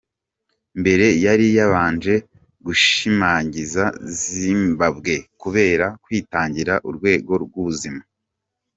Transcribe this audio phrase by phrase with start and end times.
[0.79, 2.13] Mbere yari yabanje
[2.65, 3.83] gushimagiza
[4.23, 8.01] Zimbabwe kubera kwitangira urwego rw'ubuzima.